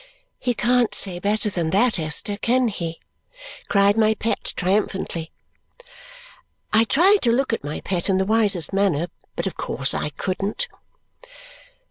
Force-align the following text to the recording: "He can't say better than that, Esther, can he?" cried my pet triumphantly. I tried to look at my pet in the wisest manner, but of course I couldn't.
"He 0.39 0.55
can't 0.55 0.95
say 0.95 1.19
better 1.19 1.47
than 1.51 1.69
that, 1.69 1.99
Esther, 1.99 2.35
can 2.35 2.69
he?" 2.69 2.99
cried 3.67 3.95
my 3.99 4.15
pet 4.15 4.53
triumphantly. 4.55 5.31
I 6.73 6.85
tried 6.85 7.21
to 7.21 7.31
look 7.31 7.53
at 7.53 7.63
my 7.63 7.81
pet 7.81 8.09
in 8.09 8.17
the 8.17 8.25
wisest 8.25 8.73
manner, 8.73 9.09
but 9.35 9.45
of 9.45 9.57
course 9.57 9.93
I 9.93 10.09
couldn't. 10.09 10.67